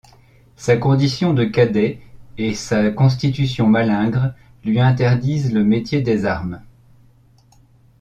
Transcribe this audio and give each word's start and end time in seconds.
Sa 0.55 0.77
condition 0.77 1.31
de 1.31 1.43
cadet 1.45 1.99
et 2.39 2.55
sa 2.55 2.89
constitution 2.89 3.67
malingre 3.67 4.33
lui 4.65 4.79
interdisent 4.79 5.53
le 5.53 5.63
métier 5.63 6.01
des 6.01 6.25
armes. 6.25 6.63